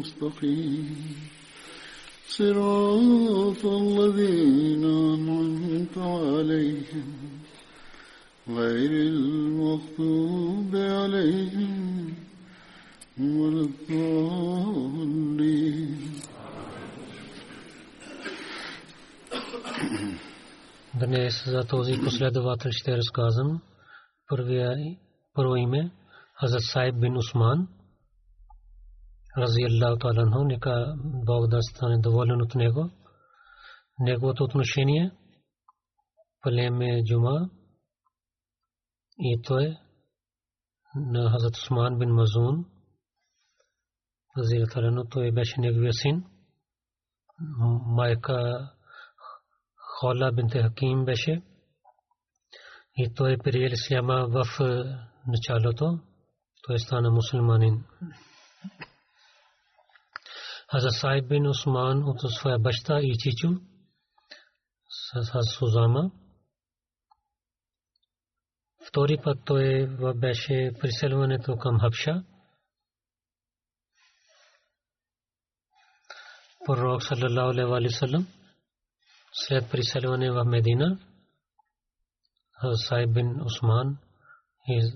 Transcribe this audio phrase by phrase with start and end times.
[0.00, 0.86] المستقيم
[2.28, 4.84] صراط الذين
[5.14, 7.08] أنعمت عليهم
[8.48, 12.14] غير المغضوب عليهم
[13.18, 14.96] ولا الضالين
[21.00, 23.60] Днес за този последовател ще разказвам
[24.28, 24.96] първия,
[25.34, 25.90] първо име
[26.40, 27.68] Хазрат Сайб бин Усман
[29.37, 32.89] рази Аллаху Таала анху, нека Бог да стане доволен от него.
[33.99, 35.11] Неговото отношение
[36.41, 37.49] племе Джума
[39.17, 39.77] и той
[40.95, 42.65] на Хазрат Усман бин Мазун
[44.37, 46.23] рази Аллаху той беше неговия син.
[47.85, 48.69] Майка
[49.75, 51.43] Хола бинте Хаким беше
[52.95, 54.45] и той приел исляма в
[55.27, 55.99] началото.
[56.63, 57.83] Той стана мусулманин.
[60.71, 63.49] Хазрат Сайб бин Усман от своя баща и чичо
[64.89, 66.11] с Сузама.
[68.87, 72.23] Втори път той беше приселването към Хабша.
[76.65, 78.27] Пророк саллалаху алейхи ва саллям
[79.33, 80.99] след приселване в Медина
[82.73, 83.97] Сайб бин Усман
[84.67, 84.91] и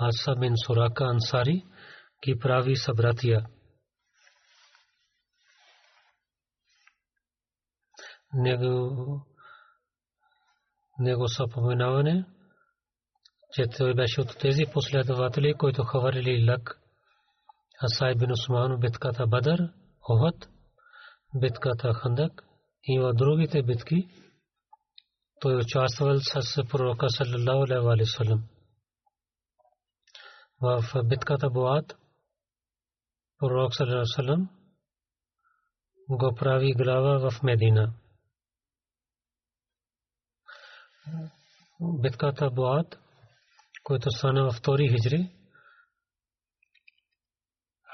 [0.00, 1.64] Аса бин Сурака Ансари
[2.24, 3.46] ги прави събратия.
[8.34, 9.26] Него
[10.98, 12.24] него съпоменаване,
[13.52, 16.80] че той беше от тези последователи, които хвърли лък.
[17.82, 19.72] Асай бин Усман битката Бадър,
[20.08, 20.48] Охот,
[21.34, 22.44] битката Хандак
[22.82, 24.08] и в другите битки
[25.40, 28.42] той участвал с пророка саллаллаху алейхи ва саллям.
[30.60, 31.96] В битката Буат
[33.38, 34.48] пророк саллаллаху алейхи ва саллям
[36.10, 37.92] го прави глава в Медина.
[41.80, 42.98] Битката Буат,
[43.84, 45.30] който стана във втори хиджри,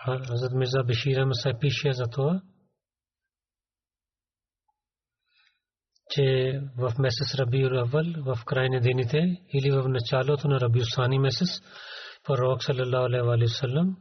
[0.05, 2.43] Хазрат Мирза Беширам се пише за това,
[6.11, 8.05] че в месец Раби Равал,
[8.35, 11.49] в край на дените или в началото на Раби Усани месец,
[12.25, 13.97] пророк саллалаху алейхи ва саллям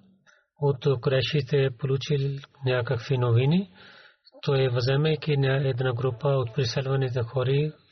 [0.62, 3.74] от Курешите получил някакви новини.
[4.42, 7.83] Той въземайки една група от приселваните хори, той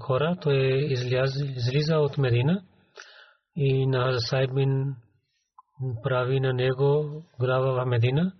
[0.00, 0.56] хора, той
[1.56, 2.62] излиза от Медина
[3.56, 4.94] и на Сайб бин
[6.02, 8.32] прави на него глава в Медина,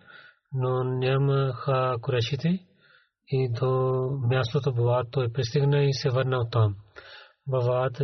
[0.53, 2.59] но нямаха Курешите
[3.29, 6.77] и до мястото Бават той пристигна и се върна от там.
[7.47, 7.99] Бават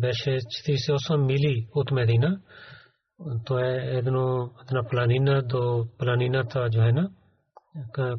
[0.00, 2.40] беше 48 мили от Медина.
[3.44, 7.10] То е едно, една планина до планината Джохена,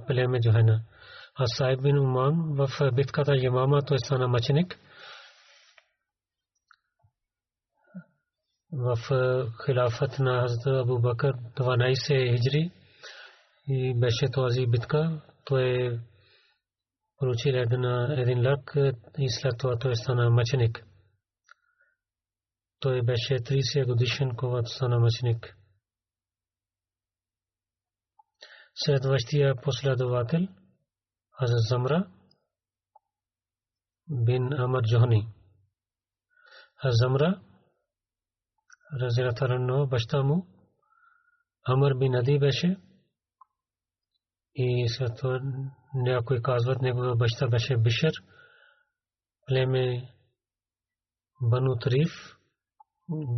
[0.08, 0.82] племе Джохена.
[1.40, 4.80] А Сайб бин Уман в битката Ямама той стана мъченик.
[8.72, 8.98] В
[9.66, 12.72] хилафът на Хазрат Абу Бакър 12 хиджри
[13.68, 15.22] и беше този битка.
[15.46, 16.00] Той
[17.18, 18.74] получил един лък
[19.18, 20.84] и след това той стана мъченик.
[22.80, 25.58] Той беше 30 годишен, когато стана мъченик.
[28.76, 30.48] следващия последовател
[31.40, 32.08] Хазрат Замра
[34.26, 35.28] бин Амр Джохани.
[36.86, 37.42] Замра
[39.02, 40.48] разилатарано баща му
[41.68, 42.78] Амр бин Ади беше
[44.56, 45.40] и след това
[45.94, 48.14] някой казват негова баща беше Бишер
[49.46, 50.14] племе
[51.42, 52.12] Бану Тариф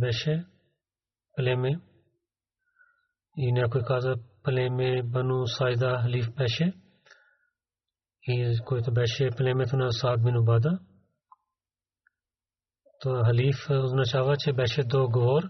[0.00, 0.46] беше
[1.36, 1.80] племе
[3.36, 6.89] и някой каза племе Бану Сайда Халиф беше и
[8.66, 10.78] който беше племето на Саад бин Убада.
[13.00, 15.42] То халиф означава, че беше договор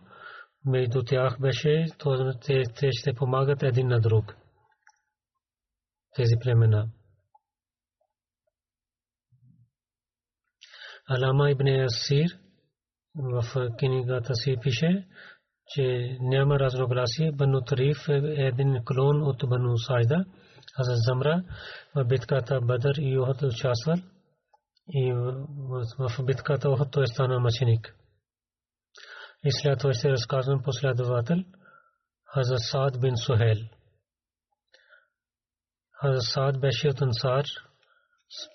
[0.64, 4.37] между тях беше, то те, те ще помагат един на друг.
[6.17, 6.88] Тези племена.
[11.08, 12.38] Алама ибн Асир
[13.14, 13.44] в
[13.78, 15.08] книгата си пише,
[15.75, 17.32] че няма разногласие.
[17.32, 20.25] Бану Тариф е един клон от Бану Сайда.
[20.76, 21.43] Хазрат Замра
[21.94, 23.96] в битката Бадър и Охот участвал
[24.88, 25.12] и
[25.99, 27.94] в битката Охот той стана мъченик.
[29.44, 31.37] И след това ще разказвам последовател
[32.34, 33.56] Хазрат Саад бин Сухел.
[36.00, 37.44] Хазрат Саад беше от Ансар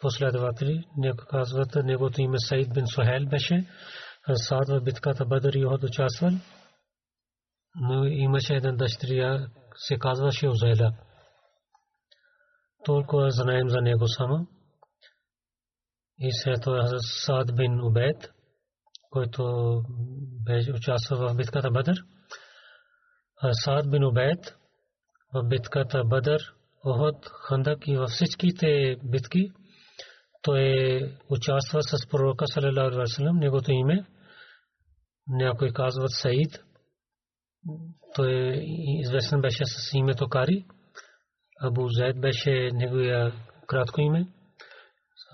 [0.01, 0.85] последователи.
[0.97, 3.67] Някой казват, неговото име Саид бин Сухел беше.
[4.25, 6.31] Хазрат Саад в битката Бадър и Охот участвал.
[7.75, 10.91] Но имаше една дъщеря, се казваше Узайла
[12.85, 14.47] толкова знаем за него само.
[16.19, 16.89] И след това
[17.25, 18.33] Саад бин Убед,
[19.09, 19.43] който
[20.45, 21.95] беше участвал в битката Бадър.
[23.51, 24.57] Саад бин Убед
[25.33, 26.41] в битката Бадър,
[26.85, 29.51] Охот, Хандак и във всичките битки
[30.41, 34.05] той участва с пророка салалаху алейхи вассалам, неговото име.
[35.27, 36.63] Някой казват Саид.
[38.15, 38.63] Той
[39.01, 40.65] известен беше с името Кари.
[41.61, 43.33] Абу Зайд беше неговия
[43.67, 44.27] кратко име.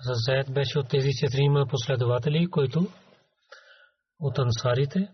[0.04, 2.86] Зайд беше от тези четирима последователи, които
[4.20, 5.08] от ансарите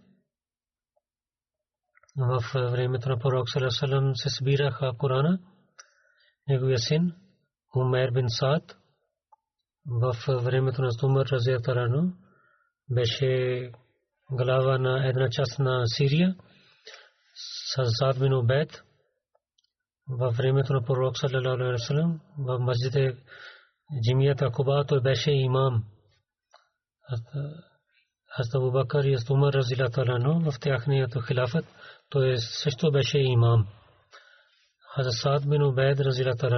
[2.18, 5.38] в времето на пророк Салесалам се събираха Корана.
[6.48, 7.12] Неговия син
[7.76, 8.76] Умер бин Саад
[9.86, 12.12] в времето на Стумър Разиятарано
[12.90, 13.72] беше
[14.30, 16.36] глава на една част на Сирия.
[17.98, 18.82] Сад бин Убед
[20.08, 23.16] във времето на пророк саллалаху алейхи ва саллям в масджид
[24.02, 25.84] Джимията Куба той беше имам.
[28.36, 31.64] Хазрат Абу и Хазрат Умар разилата в тяхният хилафът
[32.10, 33.66] той също беше имам.
[34.94, 36.50] Хазрат Саад бин Убайд разилата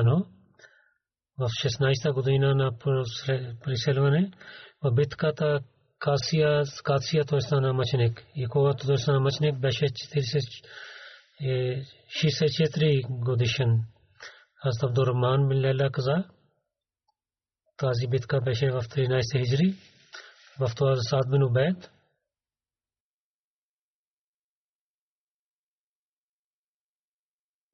[1.39, 2.79] в 16-та година на
[3.65, 4.33] преселване
[4.85, 5.61] в битката
[6.01, 8.25] Касия, Касия той стана мъченик.
[8.35, 10.65] И когато той стана мъченик беше 40
[11.41, 13.85] 64 годишен.
[14.63, 16.25] Аз Абдуррахман бин Лейла каза,
[17.77, 19.75] тази битка беше в 13 хиджри,
[20.61, 21.91] в това Саад бин Убейд.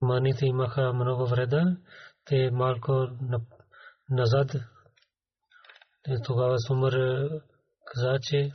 [0.01, 1.77] Маните имаха много вреда,
[2.25, 3.09] те малко
[4.11, 4.51] назад.
[6.25, 6.95] Тогава Сумър
[7.87, 8.51] каза, че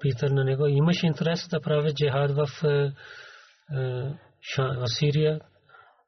[0.00, 2.48] пита на него, имаш интерес да прави джихад в
[4.86, 5.40] Сирия,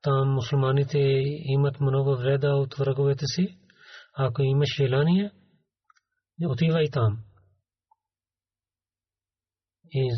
[0.03, 0.99] там мусулманите
[1.45, 3.59] имат много вреда от враговете си.
[4.17, 5.33] Ако имаш желание,
[6.47, 7.19] отивай там.
[9.91, 10.11] И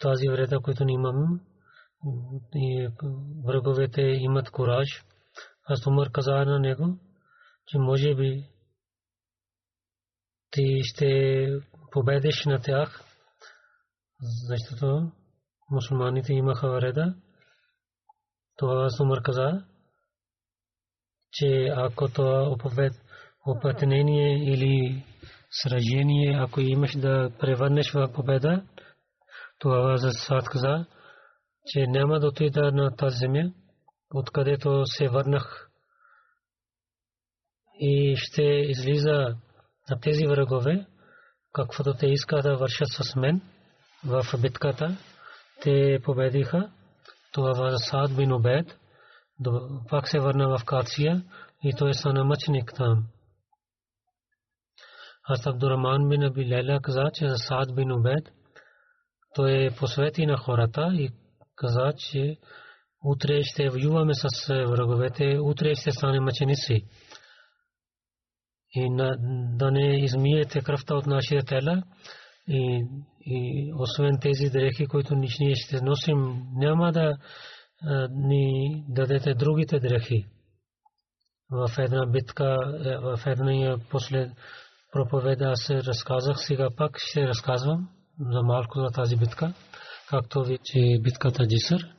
[0.00, 1.40] тази вреда, която ни имам,
[2.54, 2.88] и
[3.46, 5.04] враговете имат кураж.
[5.64, 6.98] Аз Умар каза на него,
[7.66, 8.44] че може би
[10.56, 11.48] ти ще
[11.90, 13.04] победиш на тях,
[14.48, 15.12] защото
[15.70, 17.14] мусулманите имаха вреда.
[18.56, 19.64] Това Сумар каза,
[21.32, 22.56] че ако това
[23.46, 25.04] опътнение или
[25.50, 28.62] сражение, ако имаш да превърнеш в победа,
[29.58, 30.86] това за Сад каза,
[31.66, 33.52] че няма да отида на тази земя,
[34.14, 35.70] откъдето се върнах
[37.80, 39.36] и ще излиза
[39.90, 40.86] на тези врагове,
[41.52, 43.40] каквото те искат да вършат с мен
[44.04, 44.96] в битката,
[45.62, 46.70] те победиха.
[47.32, 48.78] Това was Саад бин Убед.
[49.88, 51.22] Пак се върна в Кация
[51.64, 53.04] и той стана мъченик там.
[55.28, 58.32] Аз Абдураман бин Аби Лейла каза, че за Саад бин Убед
[59.34, 61.10] той посвети на хората и
[61.56, 62.36] каза, че
[63.04, 66.84] утре ще воюваме с враговете, утре ще стане мъченици
[68.76, 68.88] и
[69.56, 71.82] да не измиете кръвта от нашия тела
[72.48, 72.84] и,
[73.26, 77.16] и освен тези дрехи, които ние ще носим, няма да
[78.10, 80.26] ни дадете другите дрехи.
[81.50, 82.56] В една битка,
[83.02, 84.30] в една после
[84.92, 87.88] проповеда аз разказах, сега пак ще разказвам
[88.20, 89.52] за малко за тази битка,
[90.10, 91.92] както ви, че битката Джисър.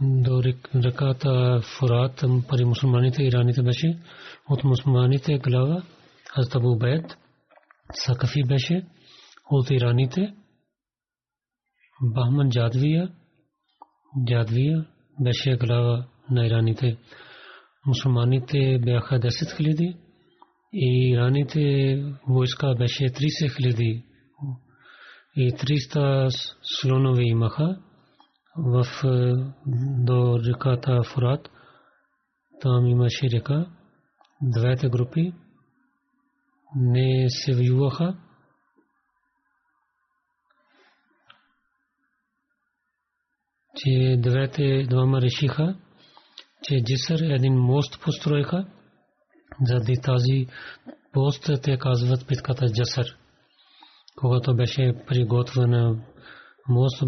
[0.00, 0.42] До
[0.74, 3.98] реката Фурат пари мусулманите ираните беше
[4.48, 5.82] от мусулманите глава
[6.34, 7.16] Хазрат Абу Бейд
[7.92, 8.86] Сакафи беше
[9.50, 10.34] от ираните
[12.02, 13.12] Бахман Джадвия
[14.28, 14.86] Джадвия
[15.20, 16.96] беше глава на ираните
[17.86, 19.96] мусулманите бяха 10 хиляди
[20.72, 21.96] и ираните
[22.28, 24.04] войска беше 30 хиляди
[25.36, 26.28] и 300
[26.62, 27.80] слонове имаха
[28.56, 28.84] в
[30.04, 31.50] до реката Фурат.
[32.60, 33.66] Там имаше река.
[34.42, 35.32] Двете групи
[36.76, 38.16] не се воюваха.
[43.76, 45.76] че двете двама решиха,
[46.62, 48.66] че Джисър един мост построиха,
[49.62, 50.46] заради тази
[51.12, 53.16] пост те казват питката Джасър.
[54.16, 56.04] Когато беше приготвена
[56.68, 57.02] мост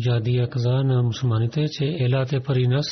[0.00, 2.86] Джадия каза на мусулманите, че елате пари нас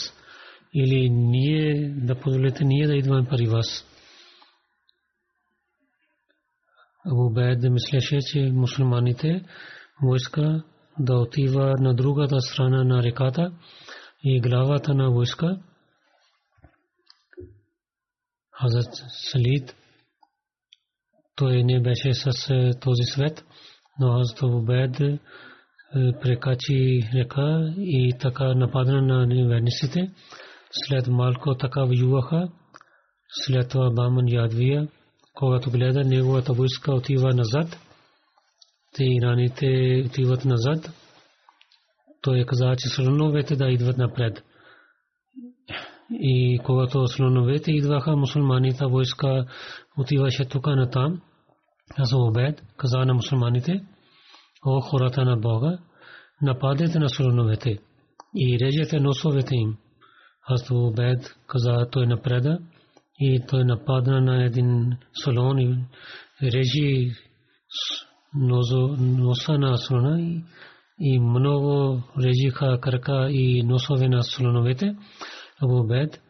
[0.74, 3.84] или ние да позволите ние да идваме пари вас.
[7.06, 9.44] Абу Бейд мислеше, че мусулманите
[10.02, 10.64] войска
[10.98, 13.52] да отива на другата страна на реката
[14.24, 15.58] и главата на войска
[18.60, 18.94] Хазрат
[19.32, 19.76] Салид
[21.34, 22.30] той не беше с
[22.80, 23.44] този свет,
[24.00, 24.62] но Хазрат Абу
[25.92, 30.10] прекачи река и така нападна на неверниците.
[30.70, 32.48] След малко така воюваха.
[33.28, 34.88] След това Баман Ядвия,
[35.34, 37.78] когато гледа неговата войска отива назад,
[38.94, 40.90] те ираните отиват назад.
[42.22, 44.44] Той каза, че слоновете да идват напред.
[46.10, 49.46] И когато слоновете идваха, мусулманите войска
[49.98, 51.20] отиваше тук на там.
[51.96, 53.84] Аз обед каза на мусулманите,
[54.66, 55.78] о хората на Бога,
[56.42, 57.78] нападете на слоновете
[58.36, 59.76] и режете носовете им.
[60.48, 62.58] Аз обед каза, той напреда
[63.18, 65.78] и той нападна на един слон и
[66.42, 67.12] режи
[68.34, 70.42] носа на слона
[71.00, 74.96] и много режиха крака и носове на слоновете.
[75.62, 76.22] Абу Бед,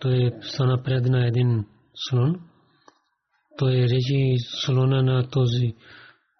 [0.00, 2.40] той стана пред на един слон.
[3.58, 5.74] Той режи слона на този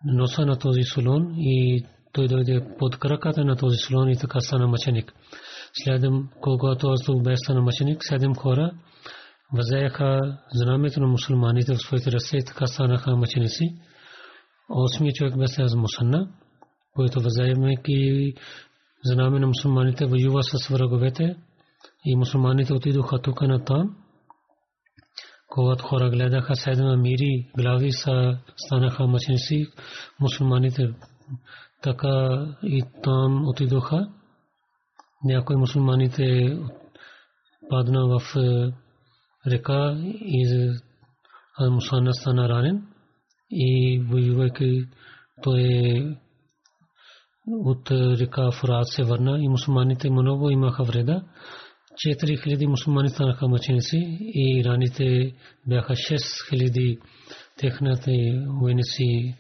[0.07, 4.67] носа на този слон и той дойде под краката на този слон и така стана
[4.67, 5.13] мъченик.
[5.85, 8.73] Следом, когато Азлу бе стана мъченик, седем хора
[9.53, 13.65] възеяха знамето на мусулманите в своите ръце и така станаха мъченици.
[14.69, 16.29] Осми човек беше аз Мусанна,
[16.95, 18.35] който възеемайки
[19.05, 21.37] знаме на мусулманите воюва с враговете
[22.05, 23.97] и мусулманите отидоха тук на там.
[25.49, 29.67] Когато хора гледаха седма мири, глави са станаха мъченици,
[30.21, 30.95] мусулманите
[31.83, 34.09] така и там отидоха.
[35.25, 36.59] Някои мусулманите
[37.71, 38.21] падна в
[39.47, 40.73] река и
[41.71, 42.87] мусулмана стана ранен
[43.51, 44.85] и воювайки
[45.43, 46.17] той
[47.47, 51.23] от река Фурат се върна и мусулманите много имаха вреда.
[51.97, 55.35] 4000 мусулмани станаха мъченици и раните
[55.67, 57.01] бяха 6000
[57.59, 58.13] техните
[58.61, 59.37] войници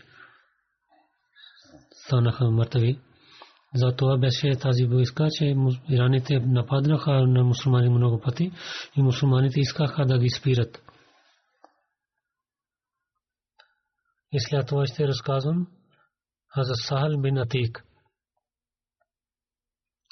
[2.06, 2.98] станаха мъртви.
[3.74, 5.54] За това беше тази войска, че
[5.90, 8.52] ираните нападнаха на мусулмани много пъти
[8.96, 10.82] и мусулманите искаха да ги спират.
[14.32, 15.66] И след това ще разказвам
[16.56, 17.84] за Сахал бин Атик.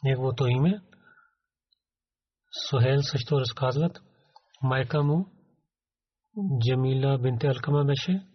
[0.04, 0.80] Неговото име
[2.68, 4.02] Сухел също разказват.
[4.62, 5.26] Майка му
[6.60, 8.26] Джамила бинте Алкама беше.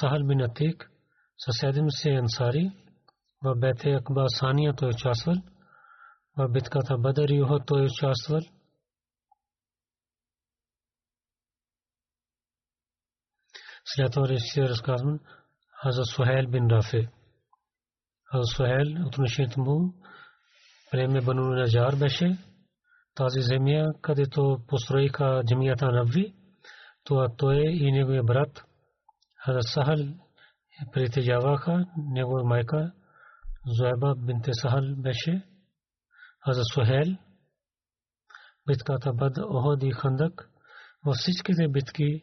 [0.00, 0.90] Сахал бин Атик
[1.38, 2.70] съседим се ансари
[3.42, 5.34] в бете акба сания той участвал
[6.38, 8.40] в битката Бадър и Уход той участвал
[13.84, 15.20] след това реши разказвам
[15.82, 17.08] Хаза Сухел бин Рафи
[18.24, 19.94] Хаза Сухел отношението му
[20.90, 22.38] племе Бану Наджар беше
[23.16, 26.34] тази земя, където построиха джамията Навви,
[27.04, 28.64] това той и неговия брат
[29.44, 29.98] Хаза Сахал
[30.92, 31.86] притежаваха.
[31.96, 32.92] Негова майка
[33.66, 35.42] Зуеба бинте Сахал беше,
[36.46, 37.16] а за Сухел
[38.66, 40.50] битката Бад Оход и Хандак
[41.06, 42.22] във всичките битки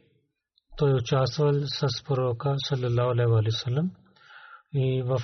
[0.78, 3.92] той участвал с пророка саллалаху алейхи ва саллям
[4.74, 5.20] и в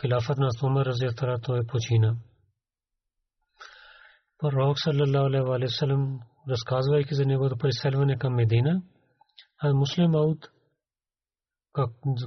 [0.00, 2.16] хилафът на Умар разиятара той почина.
[4.42, 8.82] Пророк саллалаху алейхи ва саллям разказвайки за неговото преселване към Медина,
[9.62, 10.38] а муслим Ауд,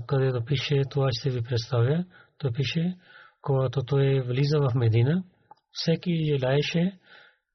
[0.08, 2.06] където пише, това ще ви представя,
[2.38, 2.98] то пише,
[3.42, 5.24] когато той влиза в Медина,
[5.72, 7.00] всеки желаеше,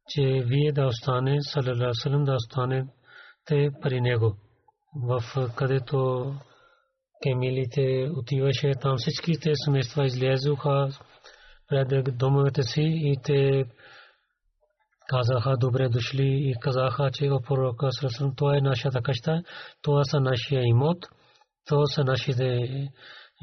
[0.08, 2.86] че вие да остане, салалаху салам да остане
[3.46, 4.36] те при него.
[4.94, 5.22] В
[5.56, 6.34] където
[7.22, 10.88] кемилите отиваше, там всичките семейства излезоха
[11.68, 13.64] пред домовете си и те
[15.10, 19.42] казаха добре дошли и казаха, че о пророка Срасъм, това е нашата къща,
[19.82, 21.06] това са нашия имот,
[21.66, 22.68] това са нашите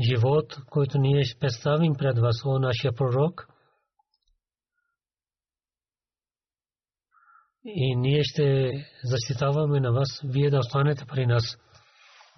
[0.09, 3.47] живот, който ние ще представим пред вас, о нашия пророк.
[7.65, 8.71] И ние ще
[9.03, 11.57] защитаваме на вас, вие да останете при нас.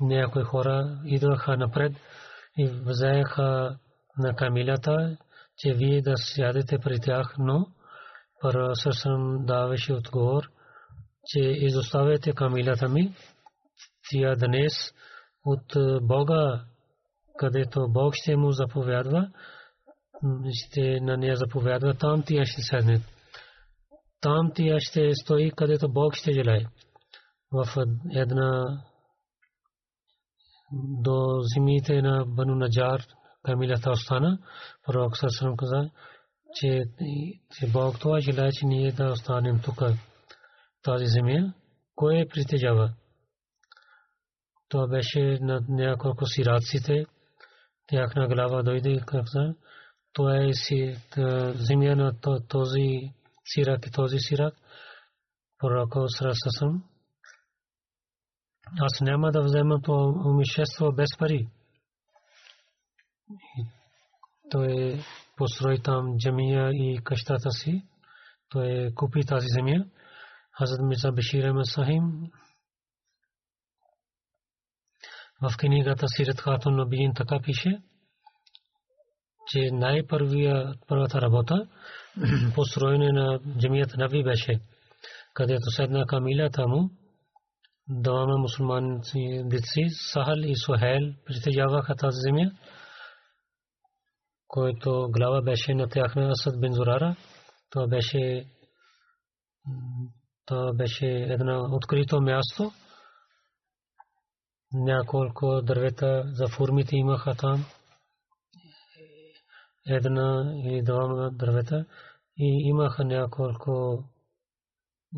[0.02, 1.94] Някои хора идваха напред
[2.58, 3.78] и взеха
[4.18, 5.18] на камилята,
[5.58, 7.66] че вие да сядете при тях, но
[8.42, 10.44] Пророк даваше отговор,
[11.26, 13.14] че изоставяте камилата ми,
[14.12, 14.74] тя днес
[15.46, 16.66] от Бога,
[17.38, 19.30] където Бог ще му заповядва,
[20.52, 23.02] ще на нея заповядва, там тя ще седне.
[24.22, 26.66] Там тя ще стои, където Бог ще желае.
[27.52, 27.66] В
[28.16, 28.82] една
[30.72, 33.02] до зимите на Бану Наджар
[33.44, 34.40] камилата остана.
[34.86, 35.90] Пророк Сърсърм каза,
[36.54, 36.84] че
[37.74, 39.80] Бог това желая, че ние да останем тук
[40.84, 41.54] тази земя.
[41.96, 42.94] Кой е притежава?
[44.70, 47.06] Това беше на няколко сираците.
[47.88, 49.56] Тяхна глава дойде и каза,
[50.14, 50.96] това е си,
[51.54, 52.14] земя на
[52.48, 53.14] този
[53.46, 54.54] сирак и този сирак.
[55.58, 56.84] Пророкът Срасасам.
[58.80, 61.48] Аз няма да взема това умишество без пари.
[64.50, 65.00] Той е
[65.40, 67.84] построи там джамия и къщата си.
[68.50, 69.86] Той купи тази земя.
[70.58, 72.04] Хазрат Мирза Бешир Ахмед Сахим
[75.42, 77.82] в книгата Сират Хатун Набиин така пише,
[79.48, 81.68] че най-първата работа
[82.56, 84.60] построене на джамият Нави беше,
[85.34, 86.90] където седна камилята му,
[87.90, 89.00] двама мусулмани
[89.44, 92.52] деци, Сахал и Сухел, притежаваха тази земя
[94.50, 97.16] който глава беше на тяхна Асад бин Зурара.
[97.70, 98.46] Това беше
[100.46, 102.72] това беше едно открито място.
[104.74, 107.66] Няколко дървета за формите имаха там.
[109.88, 111.86] Една и двама дървета.
[112.38, 114.04] И имаха няколко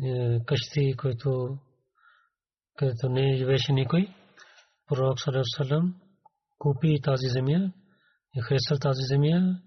[0.04, 1.58] е, къщи, които
[2.76, 4.08] където не живеше никой.
[4.88, 5.18] Пророк
[5.56, 5.94] Салам
[6.58, 7.72] купи тази земя
[8.36, 9.58] и хареса тази земя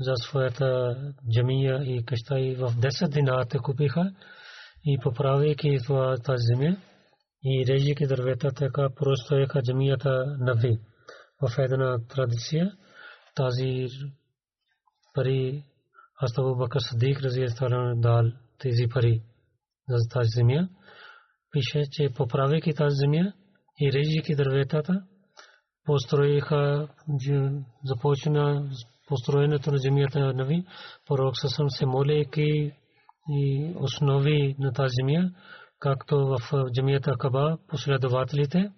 [0.00, 0.96] за своята
[1.34, 4.12] джамия и къща и в 10 дина те купиха
[4.84, 6.76] и поправяйки това тази земя
[7.44, 10.78] и режейки дървета, така простояха джамията нави.
[11.42, 12.72] В една традиция
[13.34, 13.86] тази
[15.14, 15.64] пари
[16.22, 18.22] Астабу Бакър Садик разиятаран дал
[18.58, 19.22] тези пари
[19.88, 20.68] за тази земя.
[21.50, 23.32] Пише, че поправяйки тази земя
[23.80, 25.02] и режейки дърветата,
[25.84, 26.88] построиха,
[27.84, 28.70] започна
[29.08, 30.64] построенето на земята на Нави,
[31.06, 32.72] пророк Сасам се молейки
[33.28, 35.30] и основи на тази земя,
[35.78, 38.70] както в джамията Каба последователите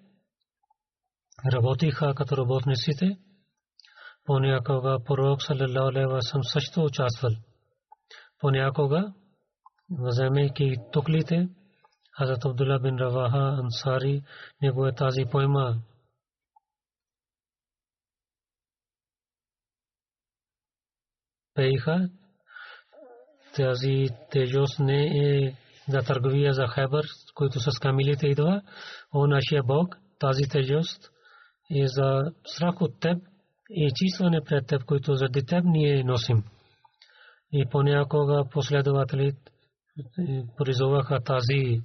[1.53, 3.19] работиха като работниците.
[4.25, 7.33] Понякога пророк саллалаху алейхи ва салlam също участвал.
[8.41, 9.13] Понякога
[9.91, 11.49] вземайки туклите,
[12.19, 14.23] Хазрат Абдулла бин Раваха Ансари
[14.63, 15.77] негове тази поема
[21.57, 22.09] пееха.
[23.57, 25.57] Тази тежост не е
[25.89, 28.63] за търговия за Хайбър, който с камилите идва.
[29.15, 31.11] О, нашия Бог, тази тежост
[31.71, 33.19] е за страх от теб
[33.71, 36.45] и чистване пред теб, който заради теб ние носим.
[37.53, 39.33] И понякога последователи
[40.57, 41.81] призоваха тази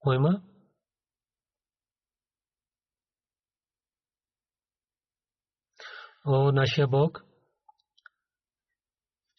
[0.00, 0.42] пойма.
[6.26, 7.24] О, нашия Бог,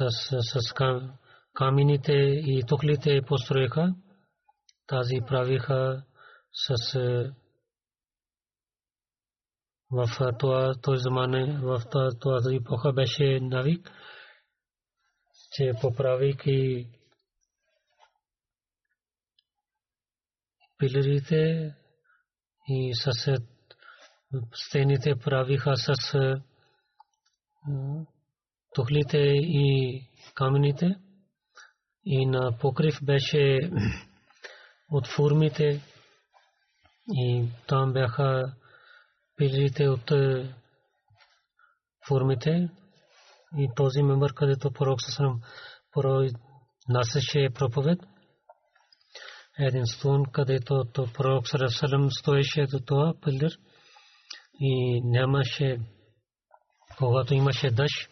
[0.00, 0.74] с
[1.54, 2.12] камъните
[2.46, 3.94] и тухлите построиха.
[4.86, 6.02] Тази правиха
[6.52, 6.94] с
[9.90, 11.82] в това той замане, в
[12.22, 13.90] тази епоха беше навик,
[15.52, 16.88] че поправяйки
[20.78, 21.74] пилерите
[22.68, 23.36] и с
[24.54, 26.16] стените правиха с
[28.74, 30.00] тухлите и
[30.34, 30.96] камъните.
[32.04, 33.58] И на покрив беше
[34.90, 35.80] от фурмите.
[37.08, 38.52] И там бяха
[39.36, 40.54] пилите от е,
[42.08, 42.68] формите
[43.58, 45.40] и този мемър, където пророк Сасанам
[45.92, 46.30] порой
[46.88, 47.98] насеше проповед.
[49.58, 53.52] Един стон, където пророк Сасанам стоеше до това пилир
[54.60, 55.80] и нямаше,
[56.98, 58.11] когато имаше дъжд,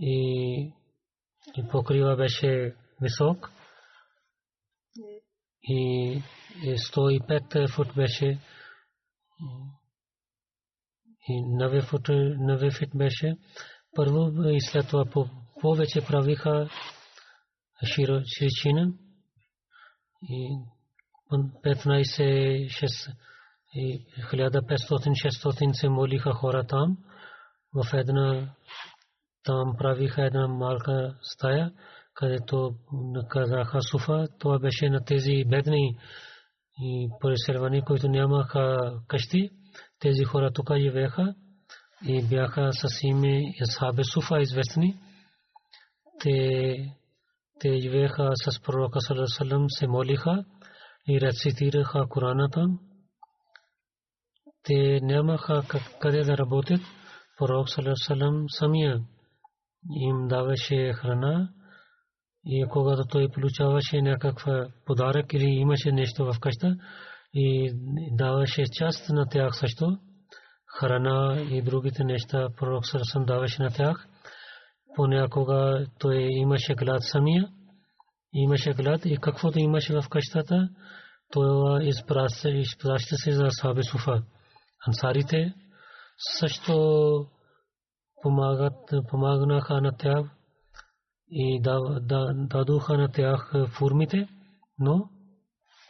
[0.00, 0.72] и
[1.70, 3.50] покрива беше висок
[5.62, 6.22] и
[6.62, 8.40] 105 фут беше
[11.28, 13.36] и 9 фут 9 фут беше
[13.96, 15.04] първо и след това
[15.60, 16.68] повече правиха
[17.94, 18.92] широчина
[20.22, 20.58] и
[21.32, 22.68] 15
[23.76, 26.98] 1500-600 се молиха хора там
[27.74, 28.54] в една
[29.48, 31.72] там правиха една малка стая,
[32.14, 34.28] където наказаха суфа.
[34.38, 35.98] Това беше на тези бедни
[36.82, 39.50] и преселвани, които нямаха къщи.
[40.00, 41.34] Тези хора тук живееха
[42.06, 44.94] и бяха с име Исхабе Суфа известни.
[46.20, 46.76] Те,
[47.60, 50.44] те живееха с пророка Салам, се молиха
[51.08, 52.78] и рецитираха Корана там.
[54.62, 55.62] Те нямаха
[56.00, 56.80] къде да работят.
[57.38, 59.00] Пророк Салам самия
[59.90, 61.48] им даваше храна
[62.44, 66.76] и когато той получаваше някаква подарък или имаше нещо в къща
[67.34, 67.72] и
[68.12, 69.98] даваше част на тях също
[70.78, 74.06] храна и другите неща пророк Сърсън даваше на тях.
[74.96, 77.48] Понякога той имаше глад самия,
[78.32, 80.68] имаше глад и каквото имаше в къщата,
[81.32, 84.22] това изпраща се за Саби Суфа.
[84.88, 85.54] Ансарите
[86.38, 87.26] също
[88.22, 90.26] помогнаха на тях
[91.30, 91.60] и
[92.48, 94.28] дадоха на тях формите,
[94.78, 95.08] но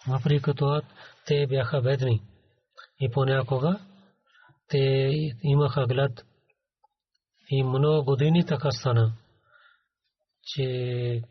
[0.08, 0.82] въпреки това
[1.26, 2.22] те бяха бедни.
[3.00, 3.80] И понякога
[4.68, 5.10] те
[5.42, 6.24] имаха глад.
[7.50, 9.12] И много години така стана,
[10.42, 11.22] че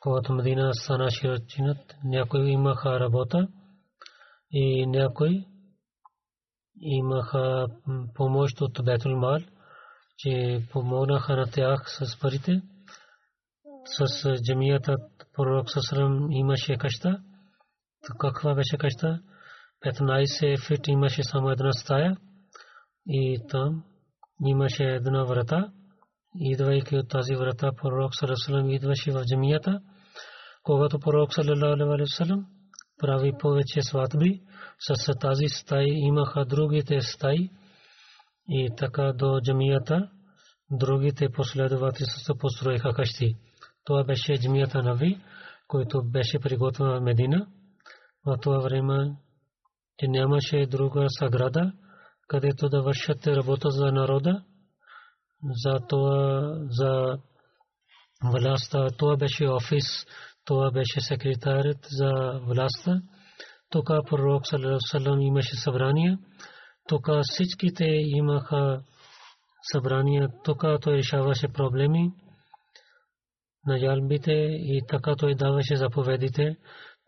[0.00, 3.48] когато Медина стана широчинът, някои имаха работа
[4.50, 5.44] и някои
[6.80, 7.66] имаха
[8.14, 9.38] помощ от Бетулмал–
[10.18, 12.62] че помогнаха на тях с парите,
[13.84, 14.96] с джамията
[15.32, 17.18] пророк Сасрам имаше къща.
[18.06, 19.20] То каква беше къща?
[19.86, 22.16] 15 фит имаше само една стая
[23.06, 23.84] и там
[24.46, 25.72] имаше една врата.
[26.40, 29.80] Идвайки от тази врата, пророк Сарасалам идваше в джамията.
[30.62, 32.46] Когато пророк Сарасалам
[32.98, 34.40] прави повече сватби,
[34.78, 37.50] с тази стаи имаха другите стаи
[38.76, 40.10] така до джамията
[40.70, 43.36] другите последователи се построиха къщи.
[43.84, 45.20] Това беше джамията Нави,
[45.68, 47.46] който беше приготвен в Медина.
[48.26, 49.16] В това време
[49.98, 51.72] че нямаше друга саграда,
[52.28, 54.42] където да вършат работа за народа.
[55.64, 57.18] За това, за
[58.24, 59.84] властта, това беше офис,
[60.44, 63.00] това беше секретарят за властта.
[63.70, 64.42] Тук пророк
[64.90, 66.18] Салам имаше събрание.
[66.88, 68.82] Тук всичките имаха
[69.72, 70.28] събрания.
[70.44, 72.12] Тук той решаваше проблеми
[73.66, 76.56] на жалбите и така той даваше заповедите.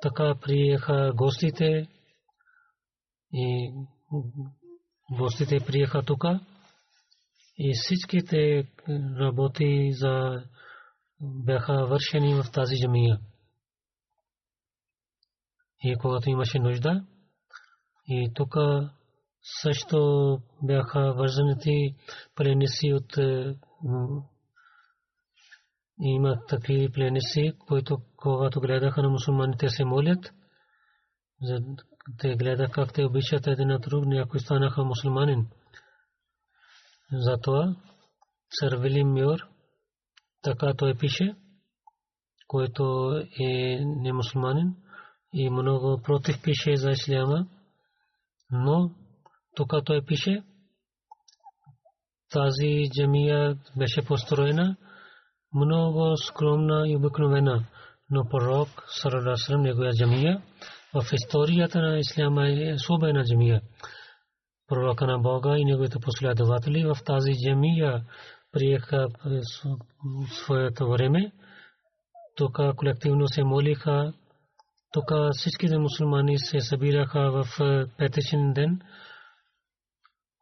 [0.03, 1.88] Така приеха гостите
[3.33, 3.73] и
[5.19, 6.25] гостите приеха тук
[7.59, 8.64] и всичките
[9.21, 10.45] работи за
[11.21, 13.21] бяха вършени в тази джамия.
[15.83, 17.05] И когато имаше нужда,
[18.09, 18.55] и тук
[19.62, 21.70] също бяха вързаните
[22.35, 23.16] пленници от
[26.01, 30.33] има такива пленници, които когато гледаха на мусулманите се молят,
[32.18, 35.46] те гледаха как те обичат един на друг, някои станаха мусулманин.
[37.12, 37.77] Затова
[38.51, 39.38] сър Вилим Мюр,
[40.42, 41.37] така той пише,
[42.46, 44.77] който е не мусулманин
[45.33, 47.46] и много против пише за исляма,
[48.51, 48.90] но
[49.59, 50.42] тук той пише,
[52.33, 54.77] тази джамия беше построена
[55.55, 57.64] много скромна и обикновена,
[58.11, 60.42] но пророк Сараласрам негова джамия
[60.94, 63.61] в историята на исляма е особена джамия.
[64.68, 68.05] Пророка на Бога и неговите последователи в тази джамия
[68.53, 69.07] приеха
[70.44, 71.33] своето време.
[72.37, 74.12] Тук колективно се молиха.
[74.92, 77.47] Тук всичките мусулмани се събираха в
[77.99, 78.81] петъчен ден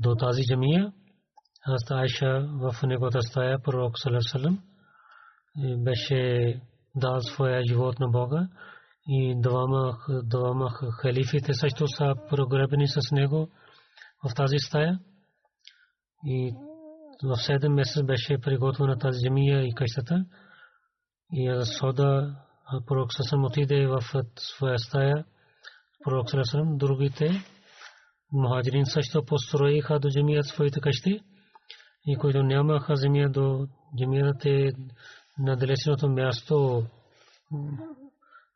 [0.00, 0.92] до тази джамия,
[1.66, 4.58] аз Айша в неговата стая, пророк Салесалем,
[5.78, 6.60] беше
[6.94, 8.48] дал своя живот на Бога
[9.06, 13.48] и двама, двама халифите също са прогребени с него
[14.24, 14.98] в тази стая.
[16.26, 16.54] И
[17.22, 20.24] в 7 месец беше приготвена тази земя и къщата.
[21.32, 22.36] И Сода
[22.86, 24.00] пророк Сасам отиде в
[24.38, 25.24] своя стая.
[26.04, 27.44] Пророк Сасам другите
[28.32, 31.20] мухаджирин също построиха до земята своите къщи.
[32.06, 33.68] И които нямаха земя до
[34.40, 34.72] те
[35.38, 36.86] на далечното място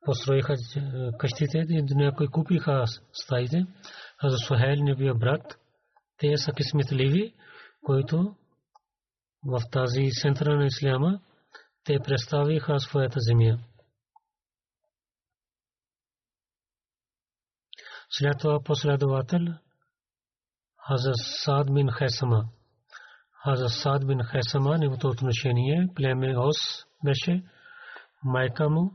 [0.04, 0.54] построиха
[1.18, 3.66] къщите и някои купиха стаите.
[4.18, 5.58] А за Сухайл неговия брат,
[6.18, 7.34] те са кисметливи,
[7.84, 8.36] които
[9.44, 11.20] в тази центъра на Исляма
[11.84, 13.58] те представиха своята земя.
[18.10, 19.38] След това последовател
[20.88, 22.44] Хазар Сад бин Хесама.
[23.42, 26.56] Хазар Сад бин Хесама, неговото отношение, племе Ос
[27.04, 27.44] беше,
[28.24, 28.92] майка му,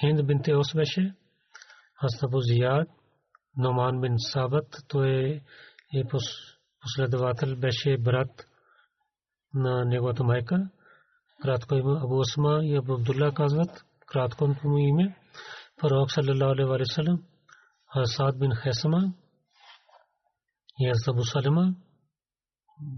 [0.00, 1.14] Хинд бинте Ос беше,
[2.00, 2.88] Хастабу Зияд,
[3.56, 5.42] Номан бин Сабат, той
[5.94, 6.04] е
[6.80, 8.46] последовател, беше брат
[9.54, 10.68] на неговата майка.
[11.42, 15.16] Кратко име Абу Осма и Абу Абдулла казват, кратко му име.
[15.80, 17.22] Пророк саллалаху алейхи ва саллям,
[17.92, 19.12] Хасад бин Хесама
[20.80, 21.74] и Абу Салима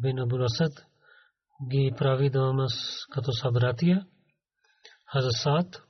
[0.03, 0.73] бин Абу Асад
[1.69, 2.67] ги прави двама
[3.11, 4.07] като събратия.
[5.13, 5.83] Хазасад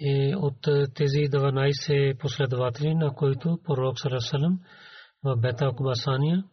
[0.00, 0.62] е от
[0.94, 4.60] тези 12 последователи, на които пророк Сарасалам
[5.24, 6.44] в Бета Кубасания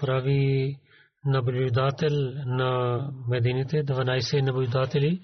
[0.00, 0.76] прави
[1.24, 2.14] наблюдател
[2.46, 5.22] на Медините, 12 наблюдатели,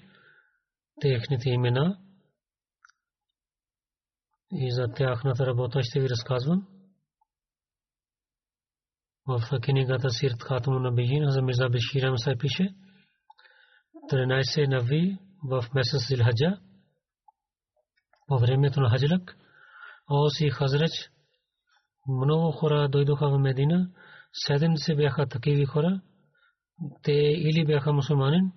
[1.01, 1.97] техните имена
[4.57, 6.67] и за тяхната работа ще ви разказвам.
[9.27, 12.75] В книгата Сирт Хатму на Бейин, за Мирза Беширам се пише
[14.11, 16.59] 13 нави в месец Зилхаджа
[18.27, 19.37] по времето на Хаджлак
[20.09, 20.91] Ос и Хазрач
[22.07, 23.89] много хора дойдоха в Медина
[24.33, 26.01] седемдесет бяха такива хора
[27.03, 28.51] те или бяха мусулманин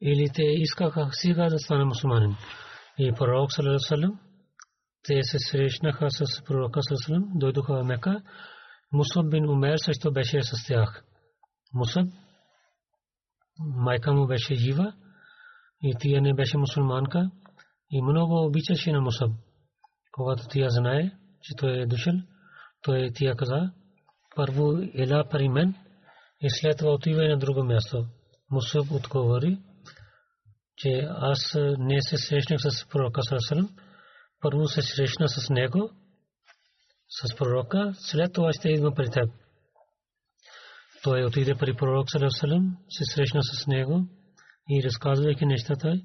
[0.00, 2.36] или те искаха сега да стане мусулманин
[2.98, 4.23] и пророк саллаллаху
[5.04, 8.22] те се срещнаха с пророка саллаллаху дойдоха в Мека
[8.92, 11.04] Мусаб бин Умер също беше с тях.
[11.74, 12.08] Мусаб,
[13.58, 14.92] майка му беше жива
[15.82, 17.30] и тя не беше мусулманка
[17.90, 19.30] и много обичаше на Мусаб.
[20.12, 21.12] Когато тя знае,
[21.42, 22.14] че той е дошъл,
[22.82, 23.72] той тя каза,
[24.36, 25.74] първо ела при мен
[26.40, 28.06] и след това отива на друго място.
[28.50, 29.58] Мусаб отговори,
[30.76, 33.68] че аз не се срещнах с пророка Сарасалам,
[34.44, 35.90] първо се срещна с него,
[37.08, 39.30] с пророка, след това ще идва при теб.
[41.02, 44.06] Той отиде при пророк Салам, се срещна с него
[44.70, 46.00] и разказвайки нещата,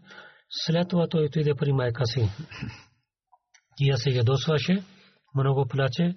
[0.49, 2.29] след това той отиде при майка си.
[3.77, 4.83] Тя се ядосваше,
[5.35, 6.15] много плаче.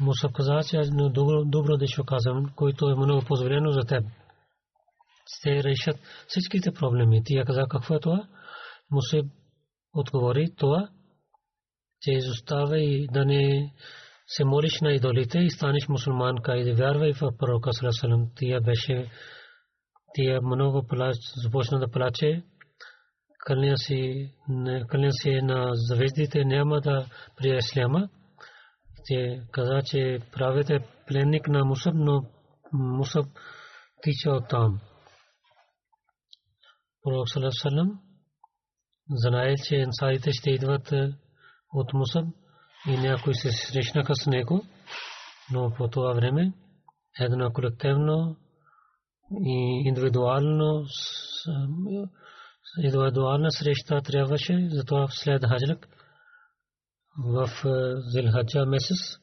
[0.00, 4.04] Мусаб каза, че аз добро, добро нещо казвам, което е много позволено за теб.
[5.26, 5.96] Ще решат
[6.28, 7.22] всичките проблеми.
[7.24, 8.28] Тя каза, какво е това?
[8.90, 9.26] Мусаб
[9.94, 10.88] отговори това,
[12.00, 13.74] че изостава и да не
[14.26, 18.30] се молиш на идолите и станеш мусулманка и да вярвай в пророка Салесалам.
[18.36, 19.10] Тия беше,
[20.14, 22.42] тия много плач, започна да плаче.
[23.38, 24.32] Кълня си,
[25.10, 28.08] си на звездите няма да прия исляма.
[29.08, 32.22] Те каза, че правите пленник на Мусаб, но
[32.72, 33.26] Мусаб
[34.02, 34.80] тича от там.
[37.02, 38.00] Пророк Салесалам
[39.10, 40.92] знае, че ансарите ще идват
[41.72, 42.26] от Мусаб
[42.88, 44.64] и някои се срещнаха с него,
[45.52, 46.52] но по това време
[47.20, 48.36] едно колективно
[49.44, 50.86] и индивидуално
[52.82, 55.88] индивидуална среща трябваше, затова след хаджлък
[57.18, 57.48] в
[58.12, 59.18] Зилхаджа месец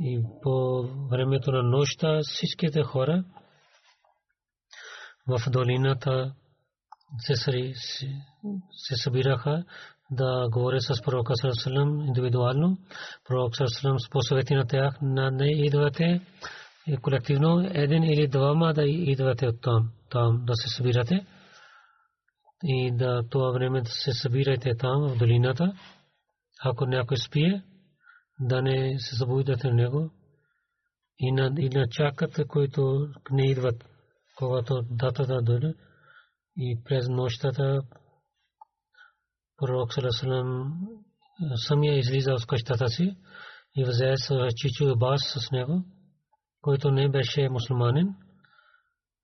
[0.00, 3.24] и по времето на нощта всичките хора
[5.28, 6.34] в долината
[7.18, 7.34] се,
[8.70, 9.64] се събираха
[10.10, 12.78] да говоря с пророка Сърсалам индивидуално.
[13.28, 16.20] Пророк Сърсалам посъвети на тях на не идвате
[17.02, 21.26] колективно един или двама да идвате от там, там да се събирате
[22.64, 25.72] и да това време да се събирате там в долината.
[26.64, 27.62] Ако някой спие,
[28.40, 30.10] да не се забудете на него
[31.18, 33.84] и на, и на чакат, които не идват,
[34.38, 35.74] когато датата дойде
[36.58, 37.80] и през нощта
[39.56, 40.78] пророк Салесалам
[41.56, 43.16] самия излиза от къщата си
[43.76, 45.84] и взе с Чичо Бас с него,
[46.60, 48.14] който не беше мусулманин,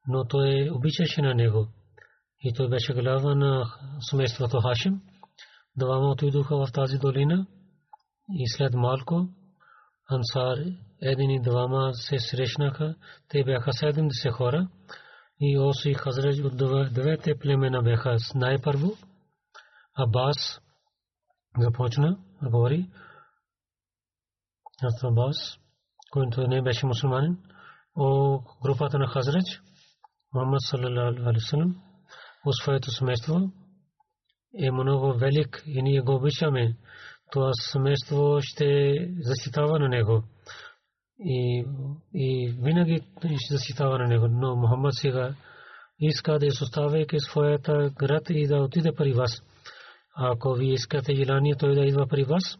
[0.08, 1.68] но той обичаше на него.
[2.40, 3.64] И той беше глава на
[4.10, 5.00] семейството Хашим.
[5.76, 7.46] Двама отидоха в тази долина
[8.28, 9.28] и след малко
[10.10, 10.56] Ансар
[11.02, 12.94] един и двама се срещнаха.
[13.28, 14.68] Те бяха 70 хора
[15.40, 16.56] и Оси Хазрач от
[16.94, 18.92] двете племена бяха най-първо.
[19.98, 20.60] Абас
[21.58, 22.90] започна да говори.
[25.02, 25.58] Абас,
[26.10, 27.38] който не беше мусулманин,
[27.96, 29.60] о групата на Хазрач,
[30.34, 31.82] Мухаммад саллалаху алейхи салам,
[32.46, 33.34] о своето семейство
[34.58, 36.76] е много велик и ние го обичаме.
[37.32, 40.24] Това семейство ще защитава на него.
[41.18, 41.64] И,
[42.14, 44.28] и винаги ще защитава на него.
[44.30, 45.34] Но Мухаммад сега
[45.98, 49.42] иска да изоставяйки своята град и да отиде при вас.
[50.16, 52.58] Ако вие искате желание той да идва при вас,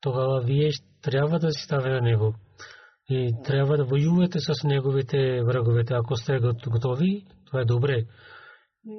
[0.00, 0.70] тогава вие
[1.02, 2.34] трябва да ставя на него.
[3.08, 5.94] И трябва да воювате с неговите враговете.
[5.94, 8.04] Ако сте готови, това е добре.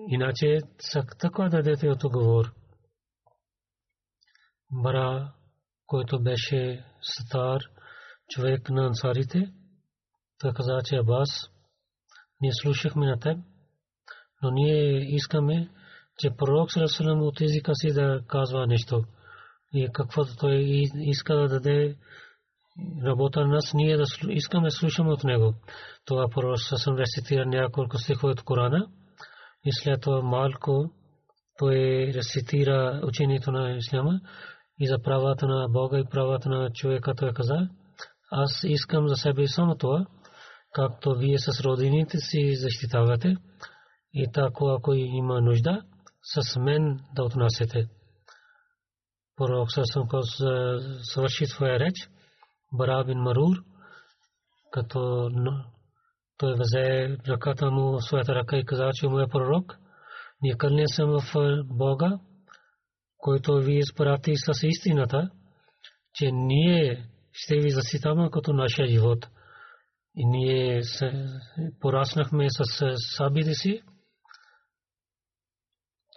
[0.09, 0.59] Иначе
[1.19, 2.53] така да дадете отговор.
[4.71, 5.33] Бара,
[5.85, 7.61] който беше стар
[8.29, 9.53] човек на ансарите,
[10.39, 11.29] той каза, че Абас,
[12.41, 13.37] ние слушахме на теб,
[14.43, 15.69] но ние искаме
[16.17, 19.03] че пророк Сарасалам от езика си да казва нещо.
[19.73, 20.55] И каквото той
[20.95, 21.95] иска да даде
[23.05, 25.53] работа на нас, ние да искаме да слушаме от него.
[26.05, 28.87] Това пророк Сарасалам рецитира няколко стихове от Корана
[29.65, 30.91] и след това малко
[31.57, 31.75] той
[32.15, 34.21] рецитира учението на Исляма
[34.79, 37.69] и за правата на Бога и правата на човека той каза.
[38.35, 40.05] Аз искам за себе само това,
[40.73, 43.35] както вие с родините си защитавате
[44.13, 45.81] и тако ако има нужда,
[46.23, 47.87] с мен да отнасяте.
[49.35, 50.07] Пророк Сърсъм
[51.01, 52.09] свърши своя реч,
[52.73, 53.63] Бара Марур,
[54.71, 55.29] като
[56.37, 59.77] той взе ръката му, своята ръка и каза, че му е пророк.
[60.41, 61.33] Ние кълня съм в
[61.65, 62.19] Бога,
[63.17, 65.29] който ви изпрати с истината,
[66.13, 69.27] че ние ще ви заситаме като нашия живот.
[70.15, 70.81] И ние
[71.79, 73.83] пораснахме с сабите си,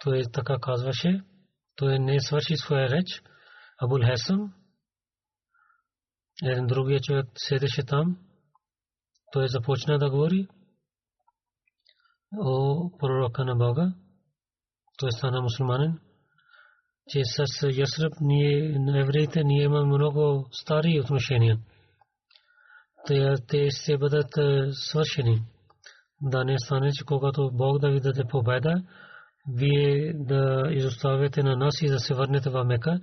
[0.03, 1.21] той така казваше,
[1.75, 3.21] той не свърши своя реч.
[3.81, 4.53] Абул Хесам,
[6.43, 8.17] един другия човек седеше там,
[9.31, 10.47] той започна да говори.
[12.39, 13.93] О пророка на Бога,
[14.97, 15.99] той стана мусулманин,
[17.09, 21.57] че с Ясраб ние, евреите, ние имаме много стари отношения.
[23.05, 24.31] Те, те ще бъдат
[24.71, 25.41] свършени.
[26.21, 28.83] Да не стане, че когато Бог да ви даде победа,
[29.53, 32.99] вие да изоставяте на нас и да се върнете в Мека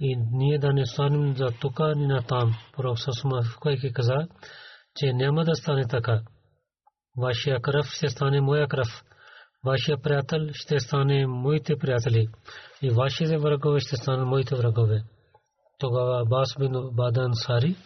[0.00, 2.54] и ние да не станем за тук ни на там.
[2.76, 4.28] Пророк Сасума който каза,
[4.96, 6.22] че няма да стане така.
[7.16, 9.04] Вашия кръв ще стане моя кръв.
[9.68, 12.28] Вашия приятел ще стане моите приятели.
[12.82, 15.02] И вашите врагове ще станат моите врагове.
[15.78, 17.76] Тогава Абас бин Бадан Сари,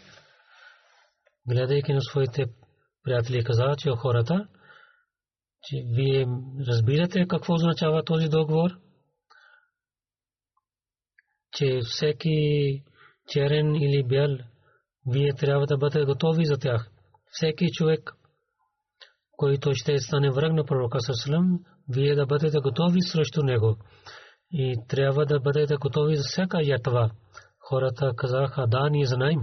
[1.48, 2.44] гледайки на своите
[3.04, 4.46] приятели, каза, че хората,
[5.62, 6.26] че вие
[6.68, 8.70] разбирате какво означава този договор.
[11.52, 12.82] че всеки
[13.28, 14.38] черен или бял,
[15.06, 16.90] вие трябва да бъдете готови за тях.
[17.30, 18.12] Всеки човек,
[19.32, 21.58] който ще стане враг на пророка Сърсалам,
[21.88, 23.76] вие да бъдете готови срещу него.
[24.50, 27.10] И трябва да бъдете готови за всяка ятва.
[27.68, 29.40] Хората казаха, да, ние знаем.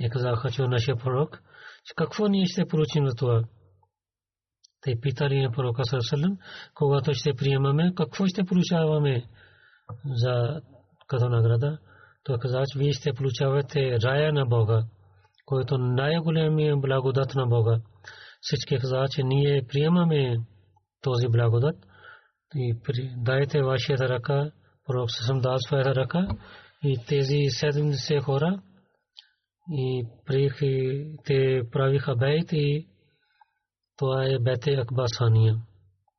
[0.00, 1.42] И казаха, че нашия пророк,
[1.84, 3.42] че какво ние ще получим за това?
[4.80, 6.38] Те питали на пророка Сърсалам,
[6.74, 9.24] когато ще приемаме, какво ще получаваме
[10.04, 10.60] за
[11.06, 11.78] като награда.
[12.24, 14.84] Той каза, че вие ще получавате рая на Бога,
[15.44, 17.80] който най-големия благодат на Бога.
[18.40, 20.36] Всички каза, че ние приемаме
[21.02, 21.76] този благодат
[22.54, 22.74] и
[23.16, 24.50] дайте вашата ръка,
[24.86, 26.28] пророк съм дал своята ръка
[26.84, 28.62] и тези 70 хора
[29.70, 30.66] и приеха,
[31.24, 32.88] те правиха бейт и
[33.96, 35.56] това е бете Акбасания.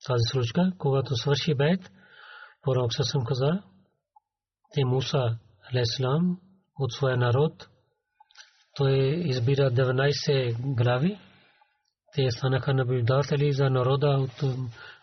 [0.08, 1.92] Тази случка, когато свърши бейт,
[2.62, 3.64] пророк съм каза,
[4.74, 5.38] те Муса
[5.72, 6.40] алейхиссалам
[6.80, 7.70] от своя народ.
[8.76, 11.20] Той избира 19 глави.
[12.18, 14.08] Те станаха наблюдатели за народа.
[14.08, 14.54] От,